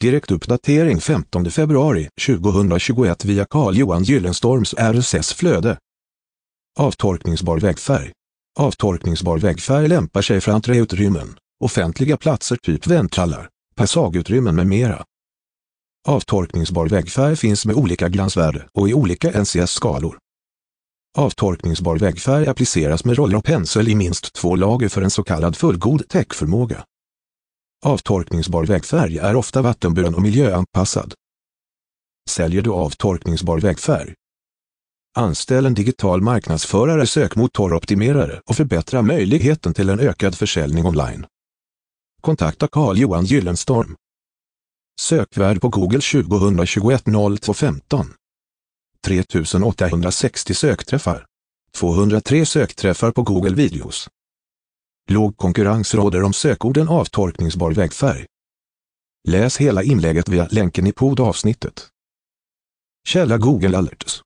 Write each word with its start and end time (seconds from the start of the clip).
Direktuppdatering 0.00 1.00
15 1.00 1.50
februari 1.50 2.08
2021 2.26 3.24
via 3.24 3.44
Carl-Johan 3.44 4.02
Gyllenstorms 4.02 4.74
RSS-flöde. 4.74 5.78
Avtorkningsbar 6.78 7.58
väggfärg. 7.58 8.12
Avtorkningsbar 8.58 9.38
väggfärg 9.38 9.88
lämpar 9.88 10.22
sig 10.22 10.40
för 10.40 10.52
entréutrymmen, 10.52 11.36
offentliga 11.64 12.16
platser 12.16 12.56
typ 12.56 12.86
vänthallar, 12.86 13.48
passagutrymmen 13.76 14.56
med 14.56 14.66
mera. 14.66 15.04
Avtorkningsbar 16.08 16.88
väggfärg 16.88 17.36
finns 17.36 17.66
med 17.66 17.76
olika 17.76 18.08
glansvärde 18.08 18.68
och 18.72 18.88
i 18.88 18.94
olika 18.94 19.30
NCS-skalor. 19.30 20.18
Avtorkningsbar 21.18 21.96
väggfärg 21.98 22.46
appliceras 22.46 23.04
med 23.04 23.16
roller 23.16 23.36
och 23.36 23.44
pensel 23.44 23.88
i 23.88 23.94
minst 23.94 24.32
två 24.32 24.56
lager 24.56 24.88
för 24.88 25.02
en 25.02 25.10
så 25.10 25.22
kallad 25.22 25.56
fullgod 25.56 26.08
täckförmåga. 26.08 26.84
Avtorkningsbar 27.84 28.64
vägfärg 28.64 29.18
är 29.18 29.36
ofta 29.36 29.62
vattenburen 29.62 30.14
och 30.14 30.22
miljöanpassad. 30.22 31.14
Säljer 32.30 32.62
du 32.62 32.70
avtorkningsbar 32.70 33.60
vägfärg? 33.60 34.14
Anställ 35.16 35.66
en 35.66 35.74
digital 35.74 36.22
marknadsförare, 36.22 37.06
sökmotoroptimerare 37.06 38.40
och 38.46 38.56
förbättra 38.56 39.02
möjligheten 39.02 39.74
till 39.74 39.88
en 39.88 40.00
ökad 40.00 40.34
försäljning 40.34 40.86
online. 40.86 41.26
Kontakta 42.20 42.68
Carl-Johan 42.68 43.24
Gyllenstorm. 43.24 43.96
Sökvärd 45.00 45.60
på 45.60 45.68
Google 45.68 46.00
2021 46.00 47.04
0215. 47.40 48.06
3860 49.06 50.54
sökträffar. 50.54 51.26
203 51.74 52.46
sökträffar 52.46 53.10
på 53.10 53.22
Google 53.22 53.54
Videos. 53.54 54.08
Låg 55.10 55.36
konkurrens 55.36 55.94
råder 55.94 56.22
om 56.22 56.32
sökorden 56.32 56.88
avtorkningsbar 56.88 57.70
vägfärg. 57.70 58.26
Läs 59.28 59.56
hela 59.56 59.82
inlägget 59.82 60.28
via 60.28 60.48
länken 60.50 60.86
i 60.86 60.92
poddavsnittet. 60.92 61.88
Källa 63.08 63.38
Google 63.38 63.78
Alerts 63.78 64.25